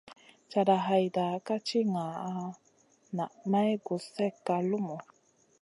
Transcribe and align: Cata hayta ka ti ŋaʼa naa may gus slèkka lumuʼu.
Cata 0.51 0.75
hayta 0.85 1.23
ka 1.45 1.55
ti 1.67 1.79
ŋaʼa 1.93 2.29
naa 3.15 3.33
may 3.51 3.71
gus 3.85 4.03
slèkka 4.11 4.55
lumuʼu. 4.69 5.05